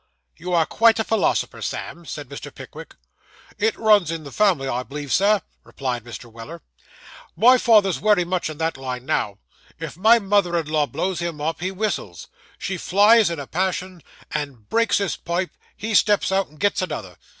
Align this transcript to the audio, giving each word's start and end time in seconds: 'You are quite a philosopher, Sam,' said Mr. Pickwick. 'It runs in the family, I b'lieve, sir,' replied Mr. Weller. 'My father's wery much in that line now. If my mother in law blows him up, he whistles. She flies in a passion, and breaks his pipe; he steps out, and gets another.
'You 0.35 0.51
are 0.55 0.65
quite 0.65 0.97
a 0.97 1.03
philosopher, 1.03 1.61
Sam,' 1.61 2.05
said 2.07 2.27
Mr. 2.27 2.51
Pickwick. 2.51 2.95
'It 3.59 3.75
runs 3.77 4.09
in 4.09 4.23
the 4.23 4.31
family, 4.31 4.67
I 4.67 4.81
b'lieve, 4.81 5.11
sir,' 5.13 5.41
replied 5.63 6.03
Mr. 6.03 6.25
Weller. 6.25 6.63
'My 7.35 7.59
father's 7.59 7.99
wery 8.01 8.25
much 8.25 8.49
in 8.49 8.57
that 8.57 8.77
line 8.77 9.05
now. 9.05 9.37
If 9.79 9.95
my 9.97 10.17
mother 10.17 10.57
in 10.57 10.65
law 10.65 10.87
blows 10.87 11.19
him 11.19 11.39
up, 11.39 11.61
he 11.61 11.69
whistles. 11.69 12.29
She 12.57 12.77
flies 12.79 13.29
in 13.29 13.37
a 13.37 13.45
passion, 13.45 14.01
and 14.31 14.67
breaks 14.69 14.97
his 14.97 15.17
pipe; 15.17 15.51
he 15.77 15.93
steps 15.93 16.31
out, 16.31 16.47
and 16.47 16.59
gets 16.59 16.81
another. 16.81 17.15